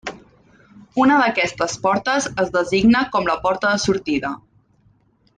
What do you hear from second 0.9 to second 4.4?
Una d'aquestes portes es designa com la porta de sortida.